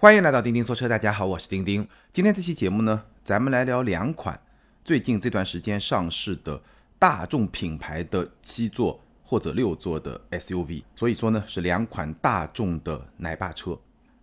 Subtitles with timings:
[0.00, 1.86] 欢迎来到钉钉说车，大家好，我是钉钉。
[2.10, 4.40] 今天这期节目呢，咱们来聊两款
[4.82, 6.62] 最近这段时间上市的
[6.98, 13.78] 大众品牌的七座或者六座的 SUV，所以说呢是两款大众的奶爸车。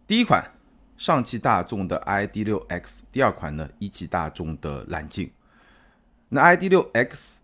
[0.07, 0.43] 第一款
[0.97, 5.29] 上汽大众的 ID.6X，第二款呢一汽大众的揽境。
[6.29, 7.35] 那 ID.6X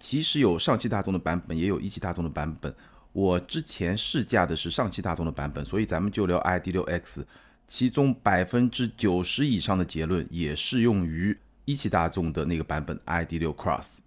[0.00, 2.74] 其实有上汽大众的版本，也有一汽大众的版本。
[3.12, 7.24] 我之前试驾的是上汽大众的版本，所以咱们就聊 ID.6X。
[7.66, 13.98] 其中百分之九十以上的结论也适用于一汽大众的那个版本 ID.6 Cross。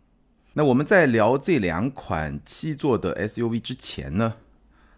[0.53, 4.35] 那我们在聊这两款七座的 SUV 之前呢，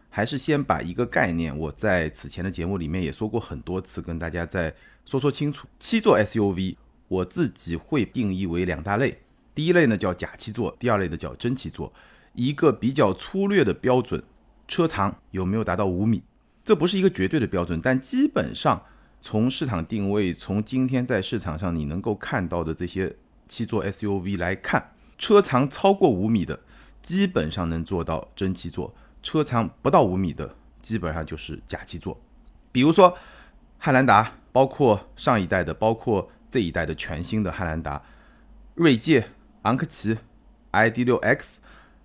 [0.10, 4.74] 还是先把一个概念，我在此前的节目里面也说过很多次，跟大家再
[5.06, 5.68] 说说清楚。
[5.80, 6.76] 七座 SUV
[7.08, 9.20] 我自己会定义为两大类，
[9.56, 11.92] 第一类呢叫假七座，第二类的叫真七座。
[12.34, 14.24] 一个比较粗略的标准，
[14.68, 16.22] 车长有没有达到五米？
[16.68, 18.84] 这不是一个绝对的标准，但基本上
[19.22, 23.16] 从市场定位，从今天在市场上你能够看到的这些
[23.48, 26.60] 七座 SUV 来看，车长超过五米的，
[27.02, 28.94] 基本上能做到真七座；
[29.24, 32.20] 车长不到五米的，基本上就是假七座。
[32.74, 33.18] 比如说
[33.78, 38.04] 汉兰达，包括上一代的，包括这一代的全新的汉兰达、
[38.76, 39.30] 锐界、
[39.62, 40.18] 昂科旗、
[40.72, 41.60] ID.6X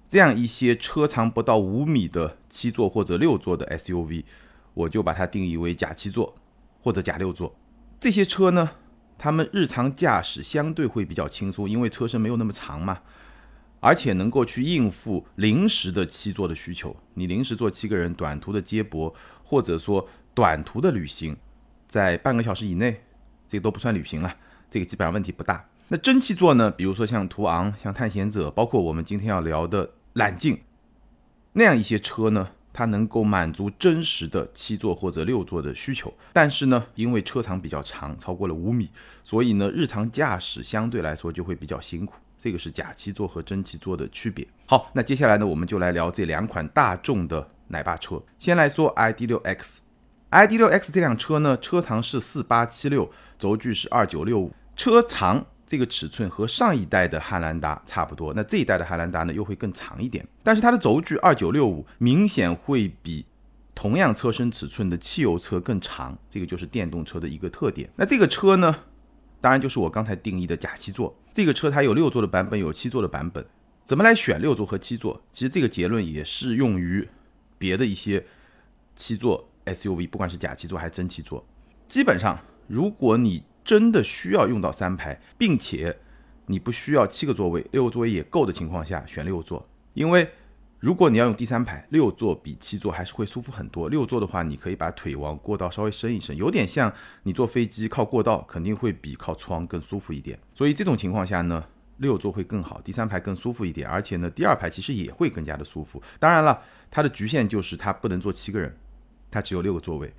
[0.08, 4.22] 这样一些车长不到五米的七座或者六座的 SUV。
[4.74, 6.34] 我就把它定义为假七座
[6.80, 7.54] 或者假六座。
[8.00, 8.70] 这些车呢，
[9.16, 13.02] 他们日常驾驶相对会比较轻松，因为车身没有那么长嘛，
[13.80, 16.96] 而且能够去应付临时的七座的需求。
[17.14, 19.14] 你临时坐七个人，短途的接驳
[19.44, 21.36] 或者说短途的旅行，
[21.86, 23.04] 在半个小时以内，
[23.46, 24.34] 这个都不算旅行了，
[24.70, 25.68] 这个基本上问题不大。
[25.88, 30.62] 那真七座呢，比如说像途昂、像探险者，包括我们今天要聊的揽境，
[31.52, 32.52] 那样一些车呢？
[32.72, 38.88] 它能够满足真实的七座或者六座的需求，但是呢，因为车长比较长，超过了五米，
[39.22, 42.14] 所以呢，日常驾驶相对来说就会比较辛苦。
[42.40, 44.46] 这个是假七座和真七座的区别。
[44.66, 48.20] 好，那接下来呢，我们就来聊这两款大众的奶爸车。
[48.38, 55.46] 先来说 ID.6X，ID.6X 这辆车呢，车长是四八七六，轴距是二九六五，车长。
[55.72, 63.24] 这个尺寸和上一代的汉兰达差不多，那这一代的汉兰达呢又会更长一点，但是它的轴距二九六五明显会比
[63.74, 67.88] 同样车身尺寸的汽油车更长，这个就是电动车的一个特点。
[67.96, 68.80] 那这个车呢，
[69.40, 71.16] 当然就是我刚才定义的假七座。
[71.32, 73.42] 这个车它有六座的版本，有七座的版本，
[73.82, 75.22] 怎么来选六座和七座？
[75.32, 77.08] 其实这个结论也适用于
[77.56, 78.22] 别的一些
[78.94, 81.42] 七座 SUV，不管是假七座还是真七座，
[81.88, 85.98] 基本上如果你真的需要用到三排，并且
[86.46, 89.68] 你不需要七个座位，六个座位也够的情况下，选六座。
[89.94, 90.28] 因为
[90.80, 93.88] 如果你要用第三排，六座比七座还是会舒服很多。
[93.88, 96.92] 六座的话，你可以把腿往过道稍微伸一伸，有点像
[97.22, 100.38] 你坐飞机靠过道，肯定会比靠窗更舒服一点。
[100.54, 101.64] 所以这种情况下呢，
[101.98, 106.02] 六座会更好，第三排更舒服一点，而且呢，第二排其实也会更加的舒服。
[106.18, 108.76] 当然了，它的局限就是它不能坐七个人，
[109.30, 110.12] 它只有六个座位。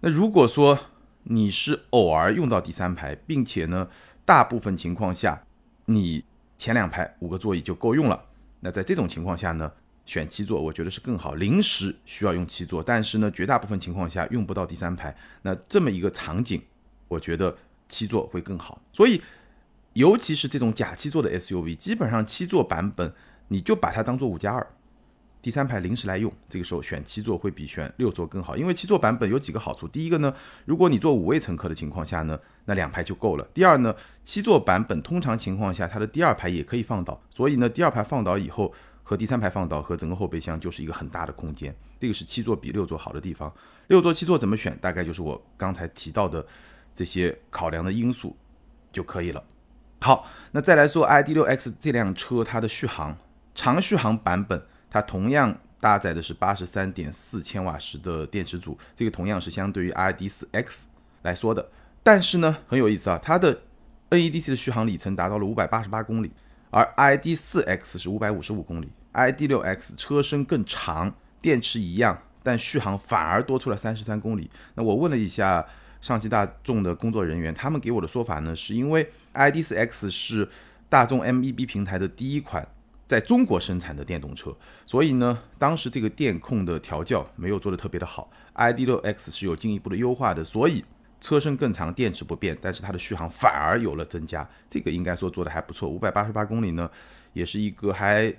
[0.00, 0.78] 那如果说，
[1.24, 3.88] 你是偶尔用到第三排，并且呢，
[4.24, 5.44] 大部分情况下，
[5.86, 6.24] 你
[6.56, 8.24] 前两排五个座椅就够用了。
[8.60, 9.72] 那在这种情况下呢，
[10.06, 11.34] 选七座我觉得是更好。
[11.34, 16.62] 临时需要用七座，但是呢，绝大部分情况下用不到第三排，那这么一个场景，
[17.08, 17.56] 我觉得
[17.88, 18.80] 七座会更好。
[18.92, 19.20] 所以，
[19.94, 23.12] 尤其是这种假七座的 SUV，基本上七座版本
[23.48, 24.66] 你就把它当做五加二。
[25.44, 29.86] 第三排临时来用，这个时候选七座会比选六座更好，因为七座版本有几个好处。
[29.86, 30.34] 第一个呢，
[30.64, 33.46] 如果你坐五位乘客的情况下呢，那两排就够了。
[33.52, 38.72] 第二呢，七座版本通常情况下它的第二排也可以放倒，所以呢，第二排放倒以后
[39.02, 41.76] 和第三排放倒和整个后备箱就是一个很大的空间。
[42.00, 43.52] 这个是七座比六座好的地方。
[43.88, 44.74] 六座七座怎么选？
[44.78, 46.42] 大概就是我刚才提到的
[46.94, 48.34] 这些考量的因素
[48.90, 49.44] 就可以了。
[50.00, 53.14] 好，那再来说 ID.6X 这辆车它的续航，
[53.54, 54.66] 长续航版本。
[54.94, 60.84] 它同样搭载的是八十三点四千瓦时的电池组，这个同样是相对于 ID.4X
[61.22, 61.68] 来说的。
[62.04, 63.62] 但是呢，很有意思啊，它的
[64.10, 66.30] NEDC 的续航里程达到了五百八十八公里，
[66.70, 68.92] 而 ID.4X 是五百五十五公里。
[69.14, 71.12] ID.6X 车身更长，
[71.42, 74.48] 电池一样，但续航反而多出了三十三公里。
[74.76, 75.66] 那我问了一下
[76.00, 80.48] 上汽大众的工作人员，他们给我的说法呢，是因为 ID.4X 是
[80.88, 82.68] 大众 MEB 平台的第一款。
[83.06, 84.56] 在中国生产的电动车，
[84.86, 88.30] 所以呢，当时这个电控的调教没有做的特别的好。
[88.54, 90.84] ID.6X 是有进一步的优化的，所以
[91.20, 94.48] 车身更长，电池不变，但是它的续航反而有了增加。
[94.68, 96.90] 这个应该说做的还不错，五百八十八公里呢，
[97.32, 98.34] 也是一个还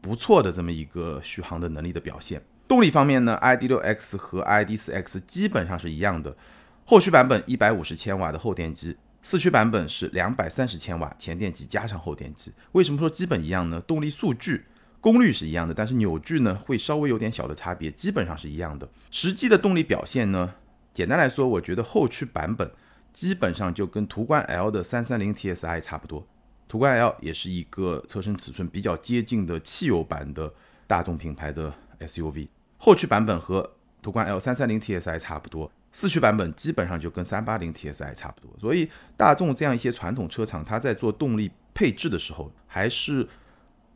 [0.00, 2.42] 不错的这么一个续航的能力的表现。
[2.66, 6.36] 动力方面呢，ID.6X 和 ID.4X 基本上是一样的，
[6.84, 12.52] 后驱版本一百五十千瓦的后电机，四驱版本是两百三十千瓦前电机加上后电机。
[12.72, 13.80] 为什么说基本一样呢？
[13.80, 14.64] 动力数据、
[15.00, 18.88] 功率是一样的，但是扭矩呢会稍微有点小的差别，基本上是一样的。
[19.10, 20.54] 实际的动力表现呢，
[20.94, 22.70] 简单来说，我觉得后驱版本
[23.12, 26.26] 基本上就跟途观 L 的三三零 TSI 差不多。
[26.68, 30.52] 途观 L 也是一个车身尺寸比较接近的汽油版的
[30.86, 38.56] 大众品牌的 SUV，后驱版本和途观 L 三三零 TSI 差不多，四驱版本基本上就跟三八零 TSI 差不多。
[38.60, 43.28] 所以大众这样一些传统车厂，它在做动力配置的时候，还是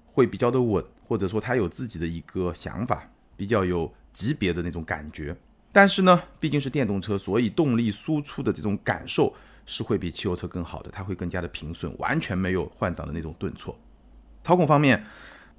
[0.06, 5.37] 会比较的稳，或者说它有自己的一个想法，比较有级别的那种感觉。
[5.70, 9.32] 但是呢，毕竟是电动车，所以动力输出的这种感受。
[9.64, 13.78] 是会比汽油车更好的，它会更加的平顺，完全没有换挡的那种顿挫。
[14.43, 15.06] 操控方面，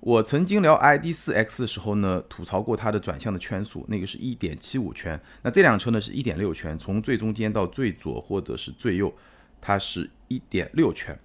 [0.06, 5.18] 我曾经聊 ID.4X 的时候呢，吐槽过它的转向的圈速，那个是一点七五圈。
[5.44, 9.14] 那这辆车呢是一点六圈，从最中间到最左或者是最右，
[9.62, 11.18] 它是一点六圈，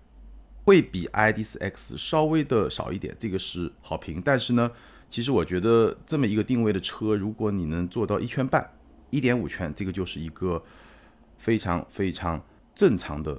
[0.65, 4.23] 会比 ID.4X 稍微的少一点，这个是好评。
[4.25, 4.71] 但是呢，
[5.09, 8.75] 其实我觉得这么一个定位的车，如果你能做到一圈半、
[9.11, 10.63] 一点五圈，这个就是一个
[11.37, 12.41] 非常非常。
[12.77, 13.37] 正常的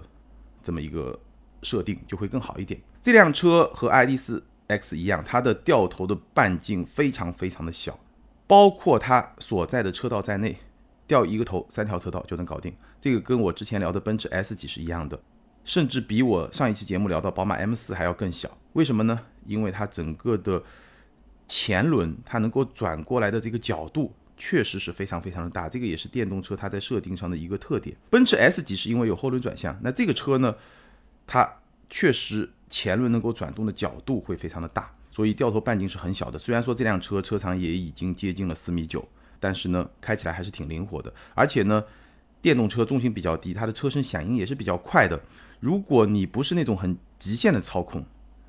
[0.61, 1.17] 这么一个
[1.63, 2.77] 设定就会更好一点。
[3.01, 7.99] 这辆车和 i d 四 x 一样，它的掉头的半径非常非常的小，
[8.47, 10.57] 包括它所在的车道在内，
[11.05, 12.73] 掉一个头三条车道就能搞定。
[13.01, 15.19] 这个跟我之前聊的奔驰 S 级是一样的，
[15.65, 18.57] 甚至比我上一期节目聊到宝马 M 四还要更小。
[18.73, 19.19] 为什么呢？
[19.45, 20.63] 因为它整个的
[21.47, 24.13] 前轮它能够转过来的这个角度。
[24.41, 27.93] 确实是非常非常的大，这个也是电动车它在设定上的一个特点。
[28.09, 30.55] 奔驰 S 级是因为有后轮转向，那这个车呢，
[31.27, 31.57] 它
[31.89, 36.37] 确实前轮能够转动的角度会非常的大，所以掉头半径是很小的。
[36.37, 39.07] 虽然说这辆车车长也已经接近了四米九，
[39.39, 41.13] 但是呢，开起来还是挺灵活的。
[41.33, 41.83] 而且呢，
[42.41, 45.21] 电动车重心比较低，它的车身响应也是比较快的。
[45.59, 48.05] 如果你不是那种很极限的操控，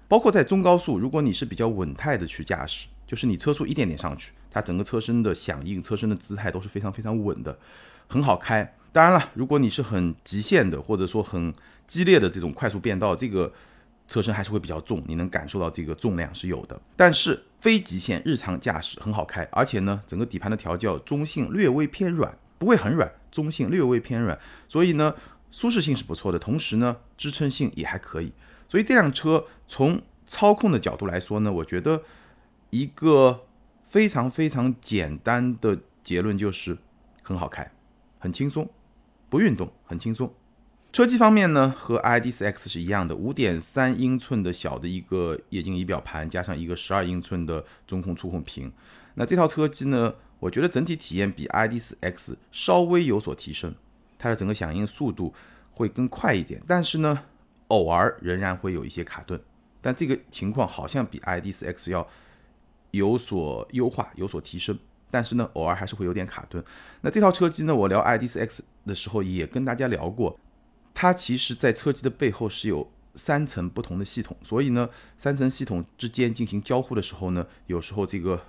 [0.06, 2.86] 包括在中高速，如果你是比较稳态的去驾驶。
[3.06, 7.58] 就是你车速一点点上去，它整个车身的响应、车身的姿态都是非常非常稳的，
[8.06, 8.76] 很好开。
[8.92, 11.52] 当然了，如果你是很极限的，或者说很
[11.88, 13.52] 激烈的这种快速变道，这个
[14.10, 16.78] 车身还是会比较重，你能感受到这个重量是有的。
[16.94, 25.14] 但是非极限日常驾驶很好开，而且呢，整个底盘的调教中性，略微偏软，不会很软，中性略微偏软，所以呢，
[25.50, 28.34] 舒适性是不错的，同时呢，支撑性也还可以。
[28.68, 32.02] 所以这辆车从操控的角度来说呢，我觉得。
[32.72, 33.48] 一个
[33.82, 36.78] 非常非常简单的结论就是
[37.20, 37.68] 很好开，
[38.20, 38.70] 很轻松，
[39.28, 40.32] 不运动很轻松。
[40.92, 48.72] 车机方面呢，和 ID.4X 是一样的，五点三英寸的小的一个液晶仪表盘，加上一个十二英寸的中控触控屏。
[49.14, 53.74] 那这套车机呢，我觉得整体体验比 ID.4X 稍微有所提升，
[54.18, 55.32] 它的整个响应速度
[55.70, 57.22] 会更快一点，但是呢，
[57.68, 59.40] 偶尔仍然会有一些卡顿。
[59.80, 62.06] 但这个情况好像比 ID.4X 要。
[62.92, 64.76] 有所优化，有所提升，
[65.12, 66.60] 但是呢，偶尔还是会有点卡顿。
[67.02, 70.36] 那这套车机呢，我聊 ID.4X 的时候也跟大家聊过，
[70.94, 74.88] 它其实在车机的背后是有三层不同的系统，所以呢，
[75.18, 78.42] 三层系统之间进行交互的时候呢，有时候这个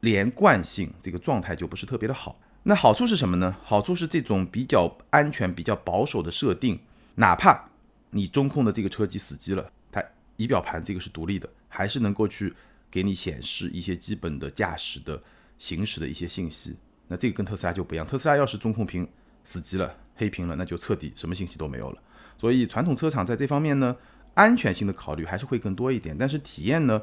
[0.00, 2.38] 连贯性这个状态就不是特别的好。
[2.64, 3.56] 那好处是什么呢？
[3.62, 6.80] 好处是这种比较安全、比较保守的设定，
[7.16, 7.68] 哪怕
[8.10, 10.02] 你中控的这个车机死机了，它
[10.36, 12.54] 仪表盘这个是独立的，还是能够去。
[12.92, 15.22] 给你显示一些基本的驾驶的
[15.56, 16.76] 行驶的一些信息，
[17.08, 18.06] 那这个跟特斯拉就不一样。
[18.06, 19.08] 特斯拉要是中控屏
[19.44, 21.98] 死机了、黑屏了，那就彻底什么信息都没有了。
[22.38, 23.96] 所以传统车厂在这方面呢，
[24.34, 26.16] 安全性的考虑还是会更多一点。
[26.18, 27.00] 但是体验呢，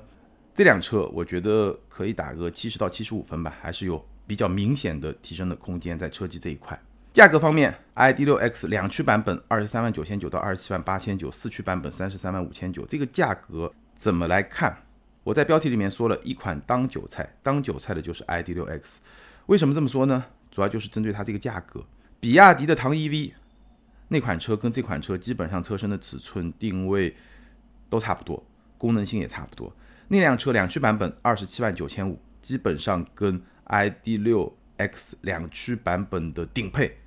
[0.53, 6.79] 这辆车我觉得可以打个七十到七十五分吧，还是有比较明显的提升的空间在车机这一块。
[7.11, 14.83] 价格方面，ID.6X 两驱版本二十三万九千九到二十七万八千九，四驱版本三十三万五千九，这个价格怎么来看？
[15.23, 18.97] 我在标题里面说了一款当韭菜，当韭菜的就是 ID.6X。
[19.47, 20.23] 为什么这么说呢？
[20.51, 21.83] 主要就是针对它这个价格。
[22.19, 23.33] 比亚迪的唐 EV
[24.09, 27.15] 那款车跟这款车基本上车身的尺寸定位
[27.89, 28.43] 都差不多，
[28.77, 29.73] 功能性也差不多。
[30.07, 36.97] 那辆车两驱版本二十七万九千五，基本上跟 ID.6X 两驱版本的顶配。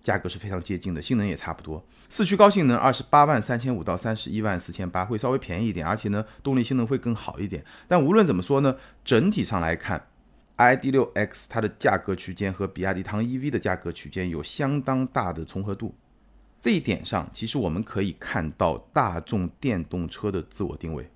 [0.00, 1.84] 价格是非常接近的，性能也差不多。
[2.08, 7.64] 四驱高性能二十八万三千五到三十一万四千八，会稍微便宜一点，而且呢，动力性能会更好一点。
[7.86, 10.06] 但无论怎么说呢，整体上来看
[10.58, 15.94] ，ID.6X 它的价格区间和比亚迪唐 EV 的价格区间有相当大的重合度。
[16.60, 21.08] 这一点上，其实我们可以看到大众电动车的自我定位。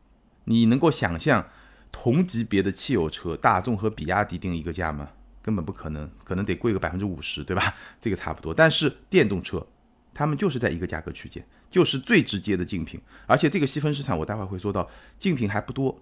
[0.44, 1.48] 你能够想象
[1.90, 5.10] 同级别的汽油车，大众和比亚迪定一个价吗？
[5.42, 7.74] 根本不可能，可能得贵个百分之五十，对吧？
[8.00, 8.54] 这个差不多。
[8.54, 9.66] 但是电动车，
[10.14, 13.00] 他们就是在一个价格区间，就是最直接的竞品。
[13.26, 16.00] 而且这个细分市场，我待会会说到，竞品还不多，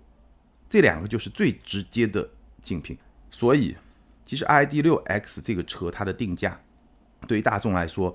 [0.69, 2.29] 这两个就是最直接的
[2.63, 2.99] 竞品。
[3.31, 3.77] 所以，
[4.25, 6.61] 其实 ID.6X 这个车它的定价，
[7.27, 8.15] 对于大众来说，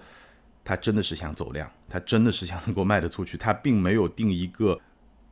[0.64, 4.80] 它真的是想走量，它真的是想能够卖得出去，它并没有定一个。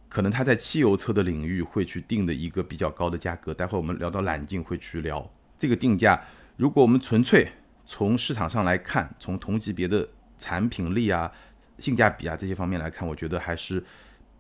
[0.08, 6.22] 可能它在汽油车的领域会去定的一个比较高的价格，待会我们聊到揽境会去聊这个定价。
[6.56, 7.52] 如果我们纯粹
[7.84, 11.32] 从市场上来看，从同级别的产品力啊、
[11.80, 13.84] 性价比啊这些方面来看，我觉得还是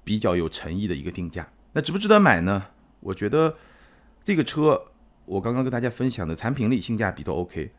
[0.03, 1.51] 比较有诚意的一个定价。
[1.71, 2.67] 那值不值得买呢？
[2.99, 3.57] 我觉得
[4.23, 4.85] 这个车
[5.25, 7.71] 我刚刚跟大家分享的产品力、性价比都 OK，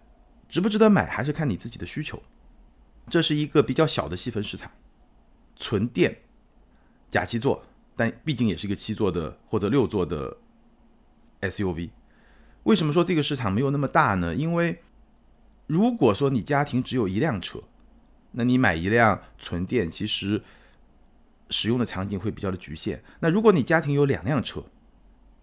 [0.48, 2.22] 值不值得买还是看你自己的需求。
[3.08, 4.70] 这是一个比较小的细分市场，
[5.56, 6.18] 纯电
[7.10, 7.64] 假七座。
[7.96, 10.36] 但毕竟也是一个七座的或者六座的
[11.42, 11.90] SUV，
[12.64, 14.34] 为什么说这个市场没有那么大呢？
[14.34, 14.82] 因为
[15.68, 17.62] 如果说你家庭只有一辆车，
[18.32, 20.42] 那你买一辆纯电，其实
[21.50, 23.00] 使用的场景会比较的局限。
[23.20, 24.64] 那如果你家庭有两辆车，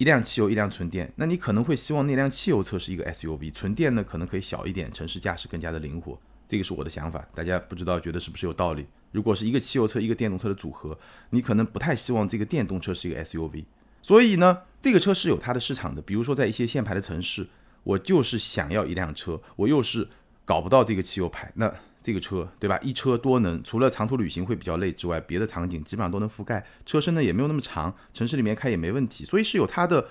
[0.01, 6.19] 一辆汽油，一辆纯电，那你可能会希望那辆汽油车是一个 SUV，纯电呢可能可以小一点，城市驾驶更加的灵活。
[6.47, 8.87] 这个是我的想法，大家不知道觉得是不是有道理？
[9.11, 10.97] 如果是一个汽油车一个电动车的组合，
[11.29, 13.65] 你可能不太希望这个电动车是一个 SUV。
[14.01, 16.01] 所以呢，这个车是有它的市场的。
[16.01, 17.47] 比如说在一些限牌的城市，
[17.83, 20.09] 我就是想要一辆车，我又是
[20.43, 22.79] 搞不到这个汽油牌，那这个车对吧？
[22.81, 26.65] 一车多能，除了长途旅行会比较累之外，别的场景基本上都能覆盖。
[26.85, 29.23] 车身呢也没有那么长，城市里面开也没问题。
[29.23, 30.09] 所以是有它的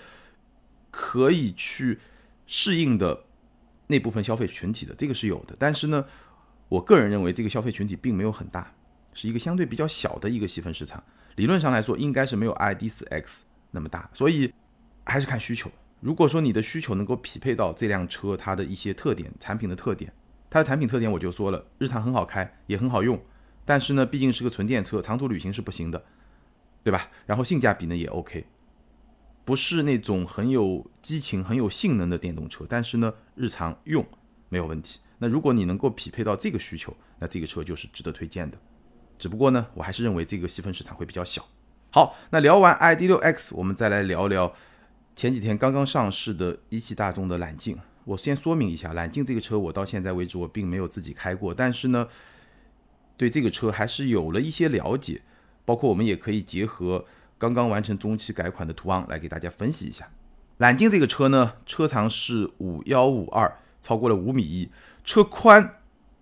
[0.91, 1.99] 可以去
[2.47, 3.25] 适应的
[3.89, 5.57] 那部分消费群体的，这个是有的。
[5.59, 6.07] 但是呢。
[6.71, 8.73] 我个人认为，这个消费群体并没有很大，
[9.13, 11.03] 是一个相对比较小的一个细分市场。
[11.35, 13.41] 理论上来说，应该是没有 ID.4X
[13.73, 14.55] 那么大，所以
[15.03, 15.69] 还是看需求。
[15.99, 20.13] 如果说你的需求能够匹配到这辆车它的一些特点、产品的特点，
[20.50, 23.23] 它的产品特点我就说了，日常很好开，也很好用。
[23.64, 26.04] 但是呢，毕竟是个纯电车，长途旅行是不行的，
[26.83, 27.09] 对吧？
[27.25, 28.47] 然后性价比呢也 OK，
[29.45, 34.04] 不是那种很有激情、很有性能的电动车，但是呢，日常用
[34.49, 34.99] 没有问题。
[35.19, 38.59] 那如果你能够匹配到这个需求，那这个车就是值得推荐的。
[39.19, 41.47] 只不过呢，我还是认为这个细分市场会比较小。
[41.92, 44.52] 好，那聊完 ID.6X，我们再来聊聊
[45.14, 47.78] 前几天刚刚上市的一汽大众的揽境。
[48.04, 52.09] 我先说明一下，揽境这个车我到现在为止我并没有自己开过，但是呢，
[53.16, 55.23] 对这个车还是有了一些了解。
[55.66, 57.04] 包括我们也可以结合
[57.38, 60.11] 刚刚完成中期改款的途昂来给大家分析一下。
[60.57, 64.69] 揽境这个车呢，车长是五幺五二，超过了五米一。
[65.04, 65.73] 车宽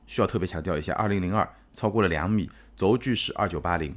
[0.06, 3.96] 需要特别强调一下，二零零二超过了两米，轴距是二九八零。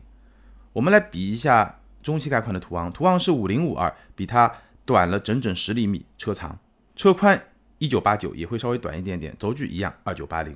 [0.72, 4.54] 我们来比一下中期改款的途昂，途昂是五零五二，比它
[4.86, 6.58] 短了整整十厘米车长，
[6.96, 7.44] 车宽
[7.82, 10.56] 一九八九，也会稍微短一点点，轴距一样二九八零。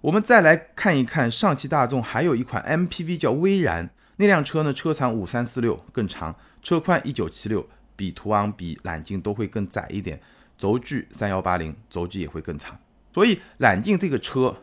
[0.00, 10.20] 我们再来看一看上汽大众还有一款 MPV 叫威然，那辆车呢车长五三四六更长，车宽一九七六，比途昂比揽境都会更窄一点，
[10.58, 12.76] 轴距三幺八零，轴距也会更长。
[13.14, 14.56] 所以，揽境这个车，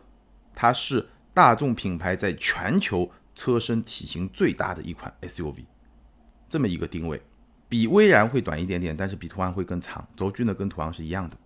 [0.53, 5.63] 它是大众品牌在全球车身体型最大的一款 SUV，
[6.50, 7.22] 这么一个定位，
[7.70, 11.38] 比威然会短一点点，但是比途昂会更长，轴距呢跟途昂是一样的。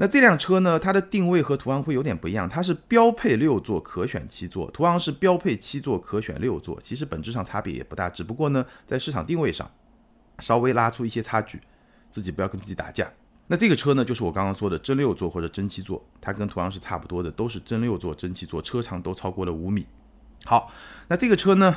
[0.00, 9.68] 那这辆车呢，它的定位和途昂会有点不一样，它是标配六座可选七座，途昂是标配七座可选六座，其实本质上差别也不大，只不过呢，在市场定位上
[10.38, 11.60] 稍微拉出一些差距，
[12.10, 13.12] 自己不要跟自己打架。
[13.48, 19.84] 那这个车呢，就是我刚刚说的真六座或者真七座，它跟途昂是差不多的，都是真六座、真七座，车长都超过了五米。
[20.44, 20.72] 好，
[21.08, 21.74] 那这个车呢，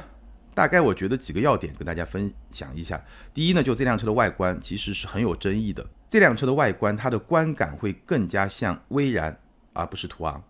[0.54, 3.04] 大概我觉得几个要点跟大家分享一下。
[3.34, 5.86] 第一呢，就这辆车的外观其实是很有争议的。
[6.10, 9.40] 这辆车的外观，它的观感会更加像威然，
[9.74, 10.44] 而不是途昂。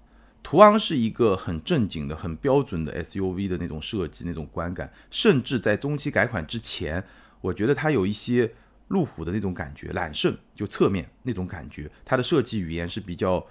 [0.44, 7.04] 途昂是一个很正经的、很标准的 SUV 的那种设计、那种观感，甚至在中期改款之前，
[7.42, 8.54] 我觉得它有一些。
[8.88, 13.42] 路虎的那种感觉，揽胜就侧面那种感觉，它的设计语言是比较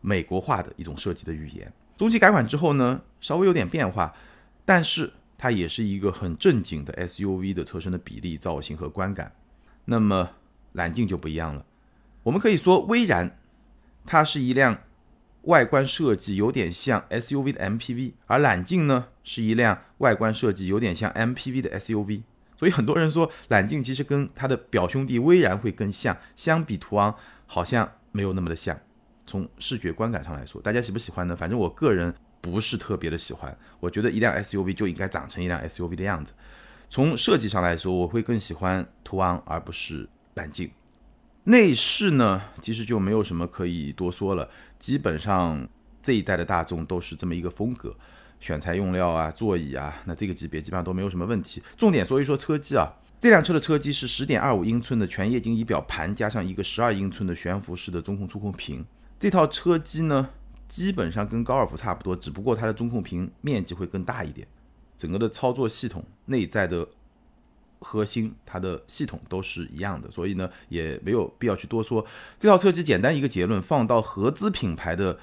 [0.00, 1.72] 美国化的一种设计的语言。
[1.96, 4.12] 中期改款之后呢，稍微有点变化，
[4.64, 9.32] 但是它也是一个很正经的 SUV 的车身的比例、造型和观感。
[9.86, 10.32] 那么
[10.72, 11.64] 揽境就不一样了，
[12.24, 13.38] 我们可以说威然，
[14.04, 14.82] 它是一辆
[15.42, 22.22] 外观设计有点像 SUV 的 MPV，而揽境呢是一辆外观设计有点像 MPV 的 SUV。
[22.56, 27.14] 所以很多人说揽境其实跟它的表兄弟威然会更像，相比途昂
[27.46, 28.78] 好像没有那么的像。
[29.26, 31.36] 从视觉观感上来说，大家喜不喜欢呢？
[31.36, 33.56] 反正我个人不是特别的喜欢。
[33.80, 36.32] 我觉得一辆 SUV 就应该长成一辆 SUV 的样子。
[36.88, 40.70] 从设计上来说，我会更喜欢途昂而不是揽境。
[41.44, 45.66] 内饰呢，其实就没有什么可以多说了，基本上
[46.02, 47.94] 这一代的大众都是这么一个风格，
[48.38, 51.62] 选材用料啊、座椅啊，那这个级别基本上都没有什么问题。
[51.76, 58.84] 重点说一说车机啊，这辆车的车机是十点二五英寸的全液晶仪表盘，加上一个十二英寸的悬浮式的中控触控屏。
[59.18, 60.30] 这套车机呢，
[60.68, 64.46] 基本上跟高尔夫差不多，只不过它的中控屏面积会更大一点，
[64.96, 66.86] 整个的操作系统内在的。
[67.80, 72.04] 核心它的系统都是一样的，所以呢也没有必要去多说。
[72.36, 75.16] 这套车机简单一个结论，放到合资品牌的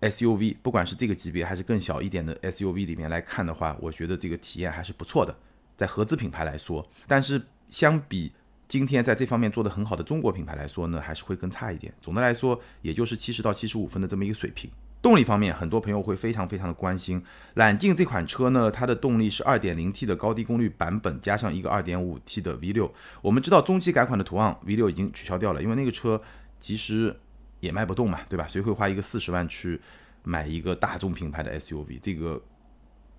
[0.00, 5.36] SUV，不管是这个级别还是更小一点的 SUV 里面来看的话，我觉得这个体验还是不错的，
[5.76, 6.88] 在合资品牌来说。
[7.06, 8.32] 但是相比
[8.72, 11.92] 今天在这方面做得很好的中国品牌来说呢，还是会更差一点。
[12.00, 14.70] 总的来说，也就是七十到七十五分的这么一个水平。
[15.02, 17.22] 动力方面，很多朋友会非常非常的关心。
[17.52, 22.90] 揽境这款车呢，它的动力是 2.0T 的高低功率版本，加上一个 2.5T 的 V6。
[23.20, 26.18] 我们知道中期改款的途昂 V6 已经取消掉了，因为那个车
[26.58, 27.14] 其实
[27.60, 28.46] 也卖不动嘛，对吧？
[28.48, 29.78] 谁会花一个四十万去
[30.24, 32.00] 买一个大众品牌的 SUV？
[32.00, 32.40] 这个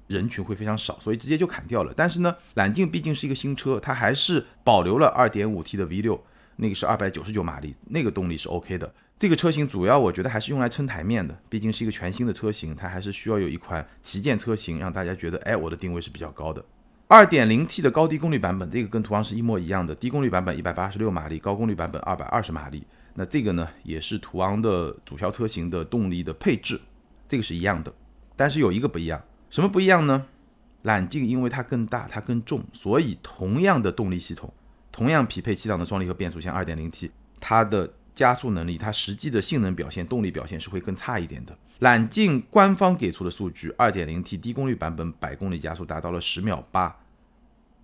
[0.08, 1.94] 人群会非常少，所以直接就砍掉了。
[1.96, 6.20] 但是呢，揽境毕竟是一个新车，它还是保留了 2.5T 的 V6，
[6.58, 8.94] 那个是299马力，那个动力是 OK 的。
[9.18, 16.64] 这个车型主要我觉得还是用来撑台面的，毕竟是一个全新的车型，它还是需要有一款旗舰车型，让大家觉得，哎，我的定位是比较高的。
[17.10, 22.84] 2.0T 的高低功率版本，这个跟途昂是一模一样的，低功率版本186马力，高功率版本220马力。
[23.14, 26.82] 那这个呢，也是途昂的主销车型的动力的配置，
[27.28, 27.94] 这个是一样的。
[28.36, 30.26] 但是有一个不一样，什么不一样呢？
[30.82, 34.52] 揽境因为它更大，它更重，所以同样的动力系统，
[34.92, 41.56] 同样匹配七档的双离合变速箱 2.0T，它的加速能力，它实际的性能表现、动力表现是会更差一点的。
[41.78, 46.98] 揽境官方给出的数据，2.0T 低功率版本百公里加速达到了十秒八，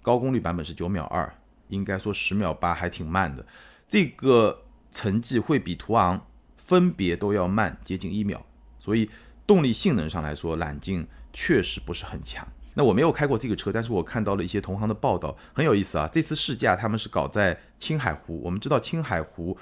[0.01, 1.31] 高功率版本是九秒二，
[1.67, 3.45] 应该说十秒八还挺慢的。
[3.87, 6.25] 这个成绩会比途昂
[6.57, 8.43] 分别都要慢接近一秒，
[8.79, 9.07] 所以
[9.45, 12.47] 动力性能上来说，揽境确实不是很强。
[12.73, 16.09] 那我没有开过这个车，但是我看到了一些同行的报道，很有意思啊。
[16.11, 19.57] 这次试驾他们是搞在青海湖，我们知道青海湖。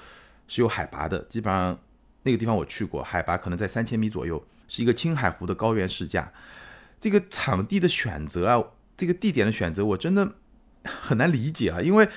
[0.50, 1.78] 是有海拔的，基本上
[2.22, 6.32] 那个地方我去过，海拔可能在三千米左右，是一个青海湖的高原试驾。
[6.98, 8.64] 这个场地的选择啊，
[8.96, 10.32] 这个地点的选择，我真的
[10.84, 11.82] 很难理解啊。
[11.82, 12.08] 因为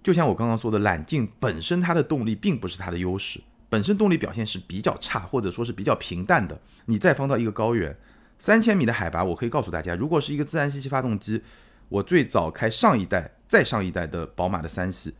[0.00, 6.60] 就像我刚刚说的，揽境本身它的动力并不是它的优势，本身动力表现是比较差，或者说是比较平淡的。
[6.84, 7.98] 你再放到一个高原，
[8.38, 11.42] 三千米的海拔，我可以告诉大家，如果是一个自然吸气发动机，
[11.88, 15.14] 我最早开上一代、再上一代的宝马的三系，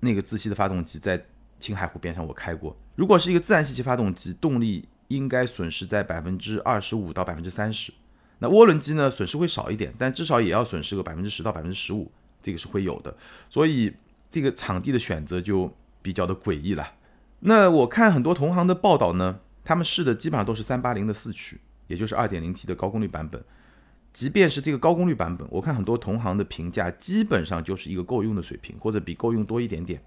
[0.00, 1.26] 那个自吸的发动机在。
[1.60, 7.90] 青海湖边上我开过，如果是一个自然吸气发动机，动力应该损失在百分之二十五到百分之三十。
[8.40, 12.10] 那涡轮机呢，损失会少一点，但至少也要损失个百分之十到百分之十五，
[12.42, 13.16] 这个是会有的。
[13.48, 13.94] 所以
[14.30, 16.92] 这个场地的选择就比较的诡异了。
[17.40, 23.44] 那我看很多同行的报道呢，他们试的基本上都是三八零的四驱，也就是二点零 T 的高功率版本。
[24.12, 30.00] 即便是这个高功率版本，我看很多同行的评价基本上就是一个够用的水平，或者比够用多一点点。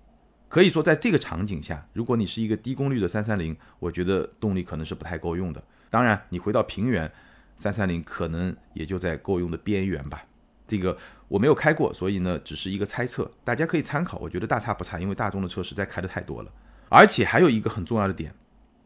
[0.48, 5.62] 可以说，在这个场景下，如果你是一个低功率的三三零，我觉得动力可能是不太够用的。
[5.90, 7.12] 当然，你回到平原，
[7.58, 10.24] 三三零可能也就在够用的边缘吧。
[10.66, 14.18] 这个我没有开过，所以呢，只是一个猜测，大家可以参考。
[14.20, 16.52] 我觉得大差不差，因为大众的车实在开的太多了。
[16.88, 18.34] 而且还有一个很重要的点，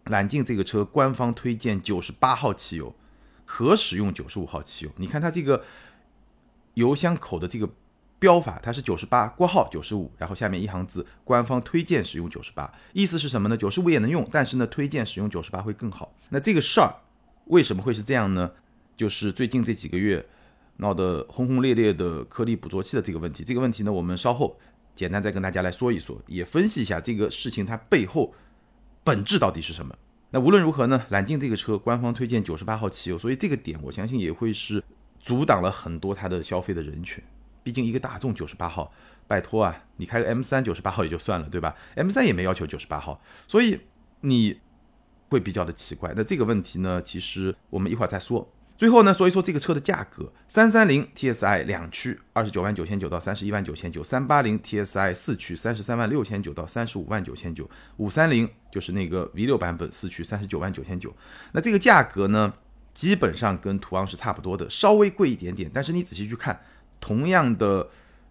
[0.06, 2.96] 揽境这个车官方推荐九十八号汽油，
[3.46, 4.92] 可使用九十五号汽油。
[4.98, 5.64] 你看它这个
[6.76, 7.70] 油箱口的这个。
[8.22, 13.58] 标法它是九十八，括号九十五，然后下面一行字，官方推荐使用九十八，意思是什么呢？
[13.58, 16.14] 九十五也能用，但是呢，推荐使用九十八会更好。
[16.30, 16.94] 那这个事儿
[17.46, 18.52] 为什么会是这样呢？
[18.96, 20.24] 就是最近这几个月
[20.78, 23.44] 闹得轰轰烈烈的颗粒捕捉器的这个问题。
[23.44, 24.60] 这个问题呢，我们稍后
[24.94, 28.36] 简单再跟大家来说一说，也分析一下这个事情它背后
[29.04, 29.96] 本质到底是什么。
[30.32, 34.84] 那无论如何呢，揽境这个车官方推荐九十八号汽油，所以这个点我相信也会是
[35.20, 37.24] 阻挡了很多它的消费的人群。
[37.64, 38.92] 毕竟一个大众九十八号，
[39.28, 43.80] 拜托啊，你开个 M 三九十八号也就算了，对吧？M 三也没要求九十八号，所以
[44.22, 44.60] 你
[45.30, 46.14] 会比较的奇怪。
[46.16, 48.52] 那这个问题呢，其实我们一会儿再说。
[48.82, 61.16] 最后呢，说一说这个车的价格：三三零 TSI 两驱二十九万九千九到三十一万九千九，三八零 TSI 四驱三十三万六千九到三十五万九千九，五三零就是那个 V 六版本四驱三十九万九千九。
[61.52, 62.52] 那这个价格呢，
[62.92, 65.70] 基本上跟途昂是差不多的，稍微贵一点点。
[65.72, 66.60] 但是你仔细去看。
[67.00, 67.88] 同样的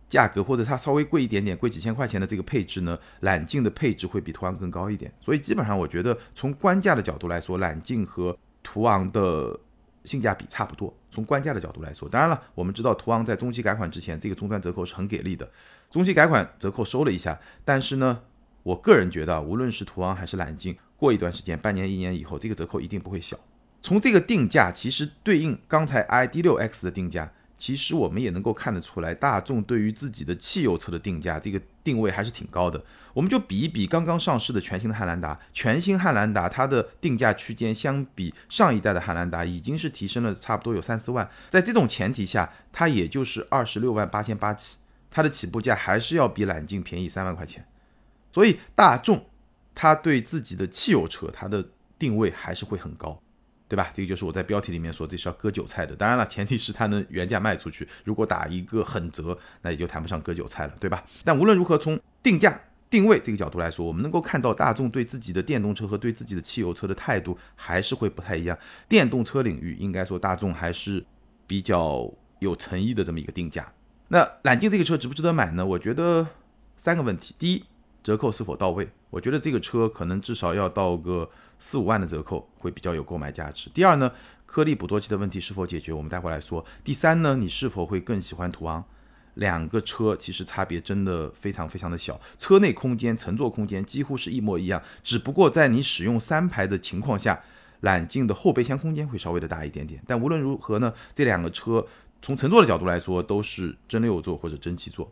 [0.09, 5.13] 价格，或者它稍微贵一点点，贵几千块钱的这个配置呢，揽境的配置会比途昂更高一点。
[5.21, 9.57] 所以基本上我觉得从官价的角度来说，揽境和途昂的
[10.05, 10.95] 性价比差不多。
[11.11, 15.49] 从官价的角度来说，当然了，我们知道途昂在中期改款之前，这个终端折扣是很给力的。
[15.91, 18.23] 中期改款折扣收了一下，但是呢，
[18.63, 23.39] 我个人觉得，无论是途昂还是揽境，过一段时间，半年、一年以后，这个折扣一定不会小。
[23.83, 32.83] 从这个定价，其实对应刚才 ID.6X 的定价，其实我们也能够看得出来，大众对于自己的汽油车的定价，这个定位还是挺高的。
[33.13, 44.79] 我们就比一比刚刚上市的全新的汉兰达，全新汉兰达它的定价区间相比上一代的汉兰达已经是提升了差不多有三四万，在这种前提下，它也就是二十六万八千八起，
[45.11, 47.67] 它的起步价还是要比揽境便宜三万块钱。
[48.33, 49.27] 所以大众，
[49.75, 51.69] 它对自己的汽油车，它的
[51.99, 53.21] 定位还是会很高，
[53.71, 53.89] 对吧？
[53.95, 55.95] 这个就是我在标题里面说这是要割韭菜的。
[55.95, 57.87] 当然了，前提是它能原价卖出去。
[58.03, 61.05] 如果打一个狠折，那也就谈不上割韭菜了，对吧？
[61.23, 68.59] 但无论如何，从定价定位这个角度来说，我们能够看到大众对自己的电动车和对自己的汽油车的态度还是会不太一样。
[68.89, 71.07] 电动车领域，应该说大众还是
[71.47, 73.73] 比较有诚意的这么一个定价。
[74.09, 75.65] 那揽境这个车值不值得买呢？
[75.65, 76.27] 我觉得
[76.77, 77.37] 三个问题。
[77.39, 77.65] 第一，
[78.03, 78.89] 折扣是否到位？
[79.11, 83.69] 我觉得这个车可能至少要到个四五万的折扣会比较有购买价值。
[83.71, 84.13] 第二呢，
[84.47, 85.93] 颗粒捕捉器的问题是否解决？
[85.93, 86.65] 我们待会来说。
[86.83, 88.85] 第三呢，你是否会更喜欢途昂？
[89.35, 97.43] 两个车其实差别真的非常非常的小，车内空间、乘坐空间几乎是一模一样，只不过在你使用三排的情况下，
[97.81, 100.03] 揽境的后备箱空间会稍微的大一点点。
[100.07, 101.87] 但无论如何呢，这两个车
[102.21, 105.11] 从乘坐的角度来说都是真六座或者真七座。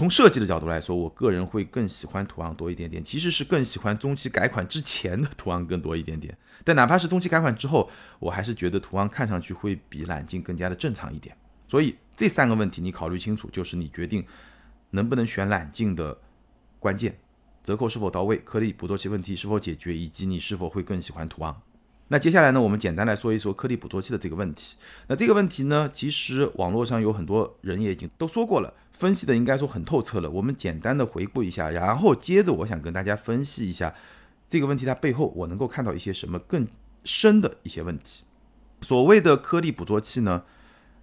[0.00, 6.34] 从设计的角度来说，我个人会更喜欢途昂多一点点，其实是更喜欢中期改款之前的途昂更多一点点。
[6.64, 11.36] 但哪怕是中期改款之后，我还是觉得途昂看上去会比揽境更加的正常一点。
[11.68, 14.24] 所以这三个问题你考虑清楚，就是你决定
[14.88, 16.16] 能不能选揽境的
[16.78, 17.18] 关键：
[17.62, 21.60] 折扣是否到位，颗粒捕捉器问题是否解决，以及你是否会更喜欢途昂。
[22.12, 24.76] 那接下来呢，我们简单来说一说颗粒捕捉器的这个问题。
[25.06, 30.28] 那这个问题呢，其实网络上有很多人也已经都说过了，分析的应该说很透彻了。
[30.28, 33.94] 我们简单的回顾一下，然后接着我想跟大家分析一下
[34.48, 36.66] 这个问题它背后我能够看到一些什么更
[37.04, 38.24] 深的一些问题。
[38.80, 40.42] 所谓的颗粒捕捉器呢，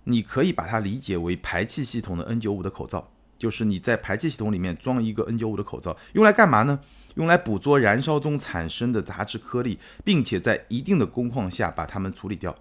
[0.03, 6.81] 你可以把它理解为排气系统的 N95 的口罩，就是你在排气系统里面装一个 N95 的口罩，用来干嘛呢？
[7.17, 12.56] 用来捕捉燃烧中产生的杂质颗粒，并且在一定的工况下把它们处理掉。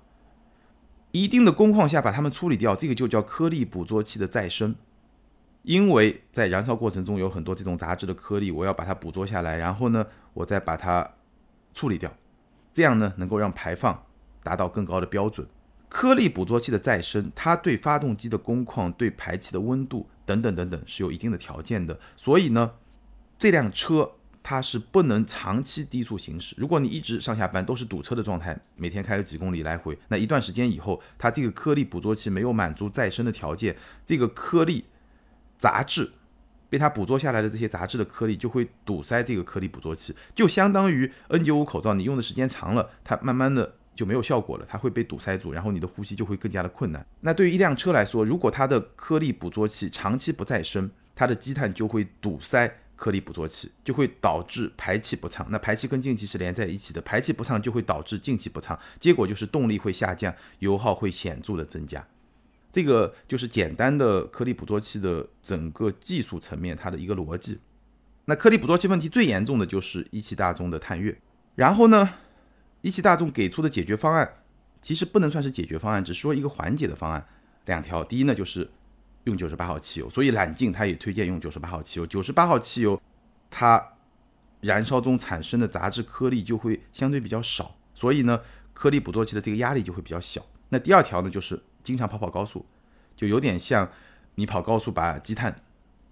[1.13, 4.75] 一定的工况下把它们处理掉，这个就叫颗粒捕捉器的再生。
[5.63, 11.13] 因为在燃烧过程中有很多这种杂质的颗粒，我要把它捕捉下来，然后呢，我再把它
[11.75, 12.11] 处理掉，
[12.73, 14.07] 这样呢能够让排放
[14.43, 15.47] 达到更高的标准。
[15.91, 21.99] 颗粒捕捉器的再生，它对发动机的工况、对排气的温度等等等等是有一定的条件的。
[22.17, 22.73] 所以呢，
[23.39, 24.13] 这辆车。
[24.49, 26.55] 它是不能长期低速行驶。
[26.57, 34.85] 如果你一直上下班都是堵车的状态，每天开个几公里来回，那一段时间以后，它这个颗粒捕捉器没有满足再生的条件，这个颗粒
[35.59, 36.13] 杂质
[36.71, 47.05] 被它捕捉下来的这些杂质的颗粒就会堵塞这个颗粒捕捉器，就相当于 N95 口罩，你用的时间长了，它慢慢的就没有效果了，它会被堵塞住，然后你的呼吸就会更加的困难。
[47.23, 52.73] 那对于一辆车来说，如果它的颗粒捕捉器长期不再生，它的积碳就会堵塞。
[52.97, 62.05] 颗粒捕捉器就会导致排气不畅，那排气跟进气是连在一起的，排气不畅就会导致进气不畅，结果就是动力会下降，油耗会显著的增加。
[62.73, 67.59] 这个就是简单的颗粒捕捉器的整个技术层面它的一个逻辑。
[68.25, 71.19] 那颗粒捕捉器问题最严重的就是一汽大众的探岳，
[71.55, 72.15] 然后呢，
[72.81, 74.43] 一汽大众给出的解决方案
[74.81, 77.27] 其实不能算是解决方案，只说一个缓解的方案，
[77.67, 78.71] 两条，第一呢就是。
[79.27, 82.07] 用九十八号汽油，所以揽境它也推荐用九十八号汽油。
[82.07, 83.01] 九十八号汽油，
[83.51, 83.85] 它
[84.61, 88.41] 燃烧中产生的杂质颗粒就会相对比较少，所以呢，
[88.73, 90.41] 颗粒捕捉器的这个压力就会比较小。
[90.69, 92.65] 那第二条呢，就是经常跑跑高速，
[93.17, 93.91] 就有点像
[94.37, 95.61] 你跑高速把积碳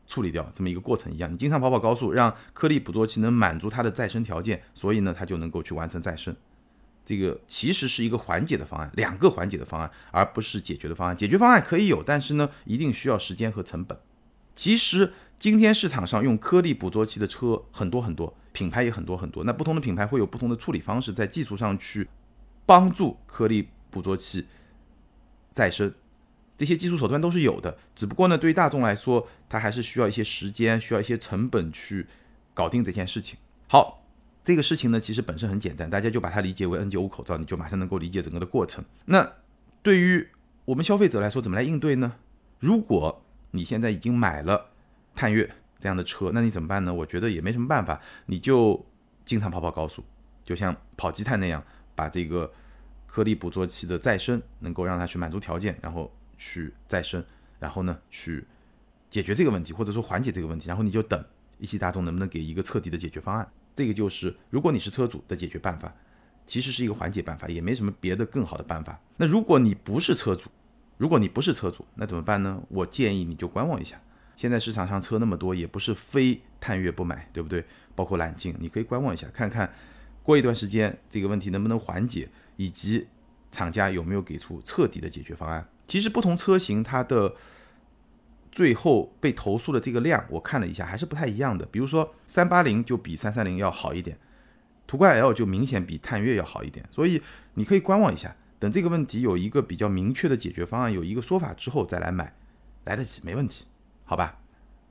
[0.08, 1.32] 处理掉这么一个过程一样。
[1.32, 6.34] 你经常跑跑高速，让颗粒捕捉器能满足它的再生条件，所以呢，它就能够去完成再生。
[7.04, 11.14] 这个其实是一个缓解的方案，两个缓解的方案，而不是解决的方案。
[11.14, 13.98] 解决方案可以有，但是呢，一定需要时间和成本。
[14.54, 19.44] 其实今天市场上用颗粒捕捉器的车很多很多，品牌也很多很多。
[19.44, 22.08] 那不同的品牌会有不同的处理方式，在技术上去
[22.64, 24.46] 帮助颗粒捕捉器
[25.52, 25.92] 再生，
[26.56, 27.76] 这些技术手段都是有的。
[27.94, 32.06] 只不过呢，对于大众来说，它还是需要一些时间，需要一些成本去
[32.54, 33.36] 搞定这件事情。
[33.68, 34.03] 好。
[34.44, 38.84] 这个事情呢，其实本身很简单，大家就把它理解为 N95 口罩，你就马上能够理解整个的过程。
[39.06, 39.32] 那
[39.82, 40.28] 对于
[40.66, 42.16] 我们消费者来说，怎么来应对呢？
[42.60, 44.70] 如果你现在已经买了
[45.14, 46.92] 探岳这样的车，那你怎么办呢？
[46.92, 48.84] 我觉得也没什么办法，你就
[49.24, 50.04] 经常跑跑高速，
[50.42, 52.52] 就像跑积碳那样，把这个
[53.06, 57.24] 颗粒捕捉器的再生能够让它去满足条件，然后去再生，
[57.58, 58.46] 然后呢去
[59.08, 61.24] 解决这个问题，或者说缓解这个问题，然后你就等。
[61.58, 63.48] 一汽大众能不能给一个彻底的解决方案？
[63.74, 65.94] 这个就是如果你是车主的解决办法，
[66.46, 69.00] 其实是一个缓解办法，也没什么别的更好的办法。
[69.16, 70.50] 那如果你不是车主，
[70.96, 72.62] 如果你不是车主，那怎么办呢？
[72.68, 74.00] 我建议你就观望一下。
[74.36, 77.64] 现在市场上车那么多，也不是非探岳不买，对不对？
[77.94, 79.72] 包括揽境，你可以观望一下，看看
[80.22, 83.06] 过一段时间这个问题能不能缓解，以及
[83.52, 85.68] 厂家有没有给出彻底的解决方案。
[85.86, 87.34] 其实不同车型它的
[88.54, 91.66] 最后被投诉的这个量，我看了一下还是不太一样的。
[91.66, 94.16] 比如说三八零就比三三零要好一点，
[94.86, 97.20] 途观 L 就明显比探岳要好一点，所以
[97.54, 102.32] 你可以观望一下，等这个问题有一个比较明确的解决方案，有一个说法之后再来买，
[102.84, 103.64] 来得及，没问题。
[104.04, 104.38] 好吧，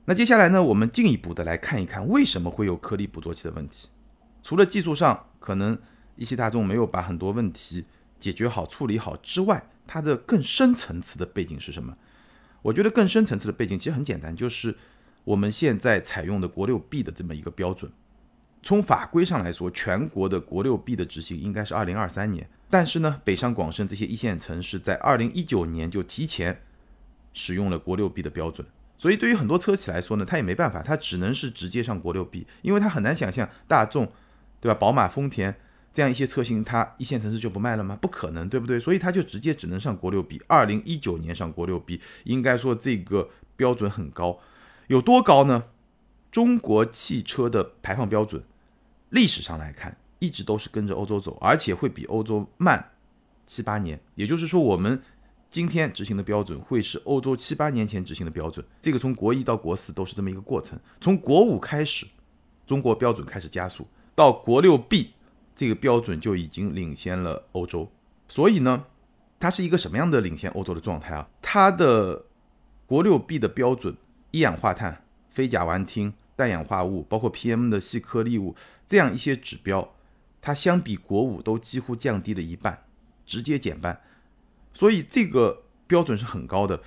[0.04, 3.88] 那接下来呢，我们进一步的来看一看为什么会有颗粒捕捉器的问题。
[4.42, 5.78] 除了技术上可能
[6.16, 7.86] 一汽大众没有把很多问题
[8.18, 11.96] 解决好、处理好之外，它的更深层次的背景是什么？
[12.64, 14.74] 我觉得更深层次的背景其实很简单，就是
[15.24, 17.92] 我们现在采用的国六 B 的这么一个标准。
[18.62, 26.62] 从法规上来说，全国的国六 B 的执行应该是二零二三年，但是呢，北上广深这些一线城市在二零一九年就提前
[27.34, 28.66] 使用了国六 B 的标准。
[28.96, 34.10] 所以对于很多车企来说呢，它也没办法，它只能是直接上国六 B，因为它很难想象大众，
[34.60, 34.78] 对吧？
[34.80, 35.54] 宝马、丰田
[35.94, 37.96] 这样一些车型，它一线城市就不卖了吗？
[38.02, 38.78] 不可能，对不对？
[38.78, 40.42] 所以它就直接只能上国六 B。
[40.46, 44.40] 二零一九年上国六 B，应该说这个标准很高，
[44.88, 45.64] 有多高呢？
[46.30, 48.42] 中国汽车的排放标准，
[49.08, 52.90] 历史上来看，一直都是跟着欧洲走，而且会比欧洲慢
[53.46, 53.98] 七八年。
[54.16, 55.00] 也就是说，我们。
[55.50, 60.76] 今天执行的标准会是欧洲七八年前执行的标准，这个从国一到国四都是这么一个过程。
[61.00, 62.04] 从国五开始，
[62.66, 65.13] 中国标准开始加速，到国六 B，
[65.54, 67.90] 这个标准就已经领先了欧洲。
[68.28, 68.86] 所以呢，
[69.38, 71.28] 它是一个什么样的领先欧洲的状态啊？
[71.42, 72.24] 它的
[72.86, 73.96] 国六 B 的标准，
[74.30, 79.94] 一氧化碳、非甲烷烃、氮氧化物，包括 PM 的细颗粒物这样一些指标，
[80.40, 82.84] 它相比国五都几乎降低了一半，
[83.24, 84.00] 直接减半。
[84.72, 86.82] 所以这个标准是很高的，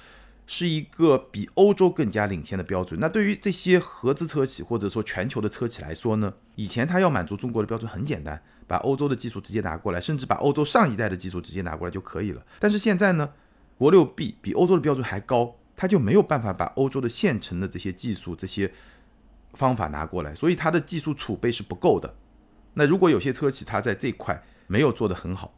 [0.45, 2.99] 是一个比欧洲更加领先的标准。
[2.99, 6.33] 那对于这些合资车企或者说全球的车企来说呢？
[6.55, 12.45] 以前它要满足中国的标准很简单，把欧洲的技术直接拿过来，甚至把欧洲上一代的技术直接拿过来就可以了。
[12.59, 13.31] 但是现在呢，
[13.77, 18.71] 国六 B 比欧洲的标准还高，它就没有办法把欧洲的现成的这些技术、这些
[19.53, 22.13] 方法拿过来，所以它的技术储备是不够的。
[22.73, 25.53] 那如果有些车企它在这块没有做得很好，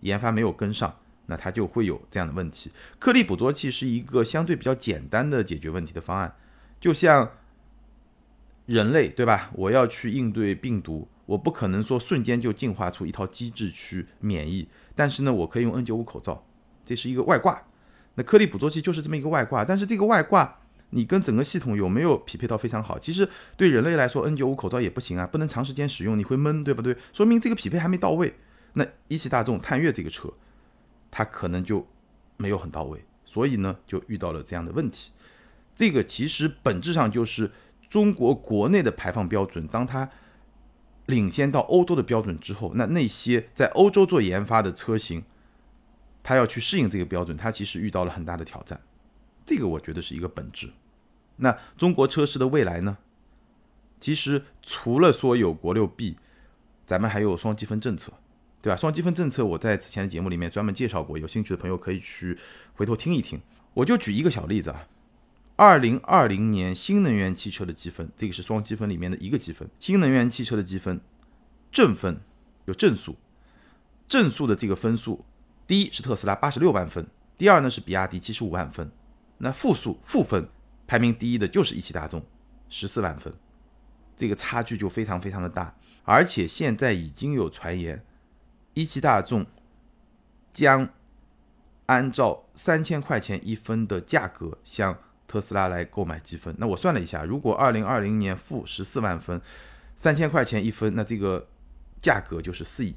[0.00, 0.96] 研发没有跟上。
[1.26, 2.72] 那它就会有这样的问题。
[2.98, 6.34] 颗粒捕捉器是一个相对比较简单的解决问题的方案，
[6.80, 7.30] 就像
[8.66, 9.50] 人类对吧？
[9.54, 16.44] 我要去应对病毒，我不可能说瞬间就进化出一套机制去免疫，但是呢，我可以用 N95 口罩，
[16.84, 17.62] 这是一个外挂。
[18.14, 20.58] 那颗粒捕捉器就是这么一个外挂，但是这个外挂
[20.90, 22.98] 你跟整个系统有没有匹配到非常好？
[22.98, 26.96] 其实对人类来说，N95 口罩也不行啊，不能长时间使用，你会闷，对不对？
[27.14, 28.34] 说明这个匹配还没到位。
[28.74, 30.30] 那一汽大众探岳这个车。
[31.10, 31.86] 它可能就
[32.38, 35.10] 没有很到位，所以呢，就遇到了这样的问题。
[35.76, 37.50] 这个其实本质上就是
[37.88, 40.08] 中国国内的排放标准，当它
[41.12, 45.22] 领先到欧洲的标准之后，那那些在欧洲做研发的车型，
[46.22, 48.80] 它要去适应这个标准，它其实遇到了很大的挑战。
[49.44, 50.70] 这个我觉得是一个本质。
[51.36, 52.98] 那中国车市的未来呢？
[54.00, 56.16] 其实除了说有国六 B，
[56.86, 58.12] 咱们还有双积分政策。
[58.62, 58.76] 对吧？
[58.76, 62.38] 双积分政策，我在此前的节目里面专门介绍过，有兴趣的朋友可以去
[62.74, 63.40] 回头听一听。
[63.74, 64.86] 我就举一个小例子啊，
[65.64, 69.70] 二零二零年新能源汽车的积分，这个是双积分里面的一个积分。
[69.78, 71.00] 新能源汽车的积分
[71.70, 72.20] 正分
[72.64, 73.16] 有正数，
[74.08, 75.24] 正数的这个分数，
[75.64, 77.06] 第一是特斯拉八十六万分，
[77.38, 78.90] 第二呢是比亚迪七十五万分。
[79.38, 80.48] 那负数负分
[80.84, 82.26] 排名第一的就是一汽大众
[82.68, 83.32] 十四万分，
[84.16, 88.04] 这个差距就非常非常的大，而且现在已经有传言。
[88.74, 89.46] 一汽大众
[90.50, 90.88] 将
[91.86, 94.98] 按照三千块钱一分的价格向
[95.32, 96.54] 特斯拉来购买积分。
[96.58, 99.40] 那我算了一下，如果二零二零年负十四万分，
[99.96, 101.48] 三千块钱一分，那这个
[101.98, 102.94] 价格就是四亿，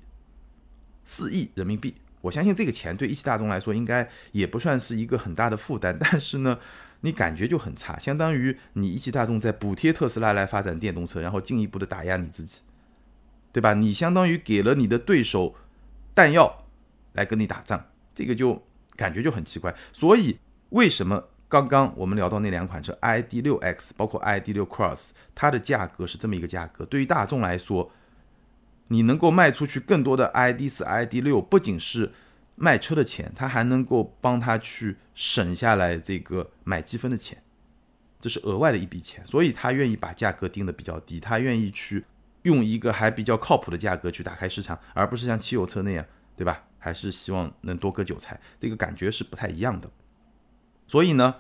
[1.05, 1.95] 四亿人民币。
[2.21, 6.59] 我相信这个钱对一汽大众来说应该也不算是一个很大的负担， 但是呢，
[7.01, 12.61] 你感觉就很差，相当于你一汽大众在补贴特斯拉来发展电动车，然后进一步的打压你自己，
[13.53, 13.73] 对吧？
[13.73, 15.55] 你相当于给了你的对手。
[16.15, 16.63] 弹药
[17.11, 18.63] 来跟你打仗，这个就
[18.95, 19.75] 感觉就很奇怪。
[19.91, 26.85] 所以为什么刚刚我们聊到那两款车 ID 六 X，包括 ID 六 Cross，它的价格是这么一个价格？
[26.85, 27.91] 对于大众来说，
[28.87, 32.11] 你能够卖出去更多的 ID 四、ID 六，不仅是
[32.55, 37.41] 卖车的钱，它还能够帮他去省下来这个买积分的钱。
[38.19, 42.03] 这是额外的一笔钱，所以他愿意把价格定的比较低，他愿意去
[42.41, 46.03] 用一个还比较靠谱的价格去打开市场，而不是像汽油车那样，
[46.35, 46.63] 对吧？
[46.79, 49.87] 还是希望能多割韭菜，这个感觉是不太一样的。
[50.87, 51.35] 所以呢，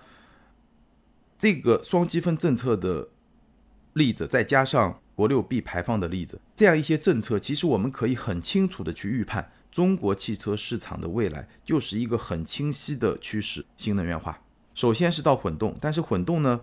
[1.37, 3.09] 这个双积分政策的
[3.93, 14.41] 例子，再加上国六 B 排放的例子，这样一些政策，其实我们可以很清楚的去预判，中国汽车市场的未来就是一个很清晰的趋势，新能源化。
[14.73, 16.61] 首先是到混动，但是混动呢，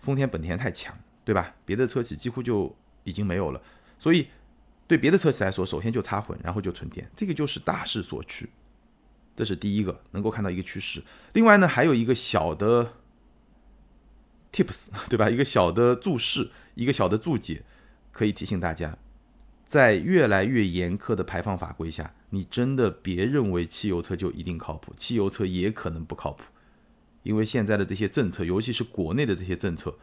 [0.00, 1.54] 丰田、本田太强，对吧？
[1.64, 3.60] 别的车企几乎就已经没有了，
[3.98, 4.28] 所以。
[4.88, 8.48] 对别的车企来说，首先就插混，然后就纯电，这个就是大势所趋，
[9.36, 11.04] 这是第一个能够看到一个趋势。
[11.34, 12.94] 另外呢，还有一个小的
[14.50, 15.30] tips， 对吧？
[15.30, 17.62] 一个小的注释，一个小的注解，
[18.10, 18.98] 可以提醒大家，
[19.66, 26.44] 在越来越严苛的排放法规下，你真的别认为汽油车就一定靠谱，汽油车也可能不靠谱，
[27.22, 29.96] 因为现在的这些政策，尤其是国内的这些政策。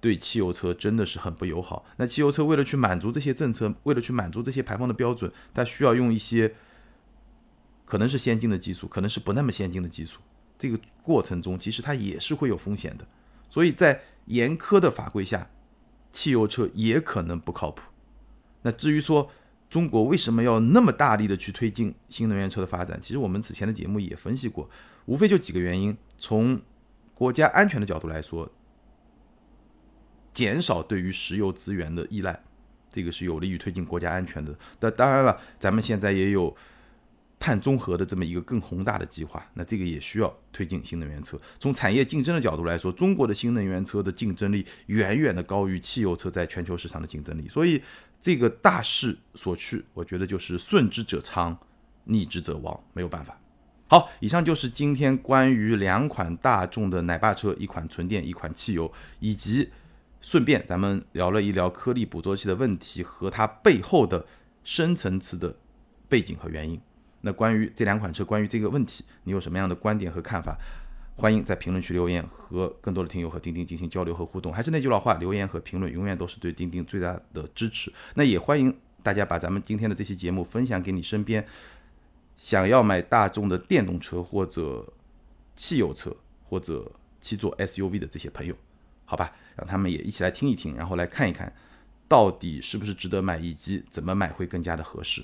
[0.00, 1.86] 对汽油车真的是很不友好。
[1.96, 6.56] 那汽油车为了去满足这些政策，为了去满足这些排放的标准，它需要用一些
[7.92, 10.18] 可能是先进的技术，可能是不那么先进的技术。
[10.58, 13.06] 这个过程中其实它也是会有风险的。
[13.50, 15.50] 所以在严苛的法规下，
[16.10, 17.82] 汽油车也可能不靠谱。
[18.62, 19.30] 那至于说
[19.68, 24.70] 中国为什么要那么大力的去推进新能源车的发展，其实我们此前的节目也分析过，
[25.04, 25.94] 无非就几个原因。
[26.16, 26.62] 从
[27.12, 28.50] 国家安全的角度来说。
[30.32, 32.42] 减少对于石油资源的依赖，
[32.88, 34.58] 这个是有利于推进国家安全的。
[34.80, 36.56] 那当然了，咱们现在也有
[37.42, 41.36] 碳中和的这么一个更宏大的计划，那这个也需要推进新能源车。
[41.58, 47.48] 从产业竞争的角度来说，中国的新能源车的竞争力远远的高于汽油车在全球市场的竞争力。
[47.48, 47.82] 所以
[48.20, 51.58] 这个大势所趋，我觉得就是顺之者昌，
[52.04, 53.36] 逆之者亡，没有办法。
[53.88, 59.68] 好，以上就是今天关于两款大众的奶爸车，一款纯电，一款汽油，以及。
[60.24, 64.24] 顺便，咱们聊了一聊颗粒捕捉器的问题和它背后的
[64.62, 65.56] 深层次的
[66.08, 66.80] 背景和原因。
[67.22, 70.56] 那关于这两款车，关于这个问题，你有什么样的观点和看法？
[71.14, 74.52] 欢迎在评论区留言，和更多的听友和钉钉进行交流和互动。
[74.52, 77.92] 还是那句老话，留言和评论永远都是对钉钉最大的支持。
[78.14, 81.46] 那也欢迎大家把咱们今天的这期节目分享给你身边
[82.36, 84.92] 想要买大众的电动车或者
[85.54, 86.16] 汽油车
[86.48, 88.56] 或者七座 SUV 的这些朋友。
[89.04, 91.52] 好吧，让他们也一起来听一听，然后来看一看，
[92.08, 95.22] 到底是不是值得买，以及怎么买会更加的合适。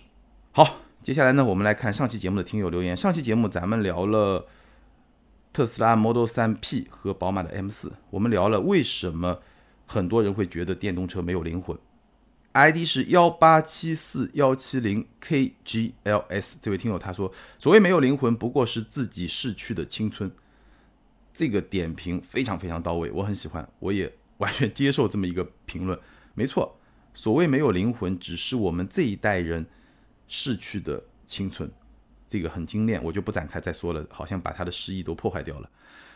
[0.53, 2.97] 好，接下来呢，我们来看上期节目的听友留言。
[2.97, 4.47] 上期节目咱们聊了
[5.53, 9.41] 特斯拉 Model 3 P 和宝马的 M4，我们聊了为什么
[9.87, 11.79] 很多人会觉得电动车没有灵魂。
[12.53, 20.31] ID 是幺八七四幺七零 KGLS，这位听友他说，所谓没有灵魂，不过是自己逝去的青春。
[21.33, 25.99] 这个点评非常非常到位，我很喜欢，我也完全接受这么一个评论。
[26.35, 26.79] 没错，
[27.15, 29.65] 所谓没有灵魂，只是我们这一代人
[30.29, 31.69] 逝去的青春。
[32.29, 35.71] 这个很精炼，我就不展开再说了，好像把他的诗意都破坏掉了。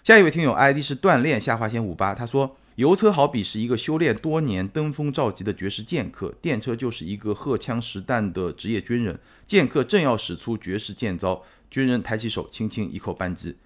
[0.05, 9.18] 下一位听友 ID 是锻炼下划线五八，他说油车好比是一个修炼多年、登峰造极的绝世剑客，电车就是一个荷枪实弹的职业军人。
[9.46, 13.57] 剑客正要使出绝世剑招，军人抬起手，轻轻一扣扳机。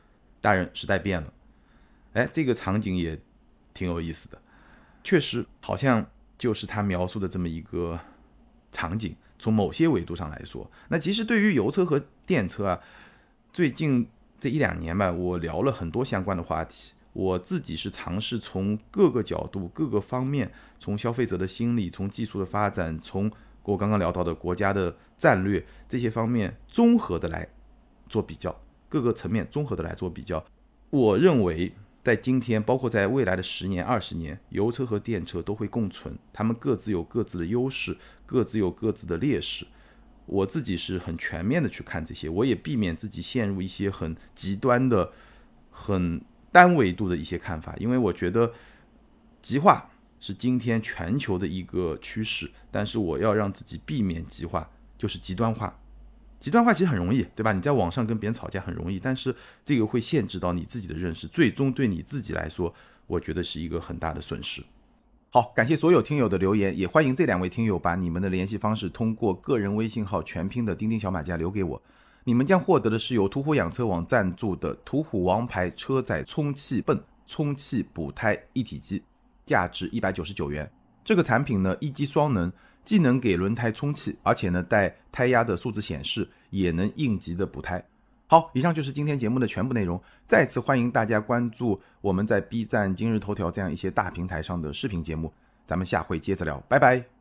[0.40, 1.32] 大人，时代变了。
[2.12, 3.18] 哎，这个场景也
[3.74, 4.40] 挺有意思的，
[5.02, 7.98] 确实好像就是他描述的这么一个
[8.70, 9.16] 场景。
[9.38, 12.80] 从某些维度上来说，那其实对于油车和电车啊，
[13.52, 14.08] 最近
[14.40, 16.92] 这一两年吧，我聊了很多相关的话题。
[17.12, 23.30] 我自己是尝试从各个角度、各个方面，从消费者的心理、从技术的发展、从
[23.62, 27.48] 我刚刚聊到的国家的战略这些方面综合的来
[28.08, 30.44] 做比较，各个层面综合的来做比较。
[30.90, 31.72] 我认为。
[32.06, 39.66] 在今天，包括在未来的十年、二十年，油车和电车都会共存，它们各自有各自的优势，各自有各自的劣势。
[40.24, 45.10] 我自己是很全面的去看这些，我也避免自己陷入一些很极端的、
[45.72, 48.52] 很单维度的一些看法，因为我觉得
[49.42, 49.90] 极化
[50.20, 55.76] 是今天全球的一个趋势，但是我要让自己避免极化，就是极端化。
[56.38, 57.52] 极端化其实很容易，对吧？
[57.52, 59.34] 你在网上跟别人吵架很容易，但是
[59.64, 62.72] 这个会限制到你自己的认识，最终对你自己来说，
[63.06, 64.62] 我觉得是一个很大的损失。
[65.30, 71.82] 好，感谢所有听友的留言，也欢迎这两位听友把你们的联系方式通过个人微信号全拼的钉钉小马甲留给我，
[72.24, 79.02] 你们将获得的是由途虎养车网赞助的途虎王牌车载充气泵充气补胎一体机，
[79.46, 80.70] 价值一百九十九元。
[81.04, 82.52] 这个产品呢，一机双能。
[82.86, 87.84] 既能给轮胎充气，而且呢带胎压的数字显示，也能应急的补胎。
[88.28, 90.00] 好，以上就是今天节目的全部内容。
[90.26, 95.32] 再次欢迎大家关注我们在 B 站、今日头条这样一些大平台上的视频节目。
[95.66, 97.15] 咱们下回接着聊，拜拜。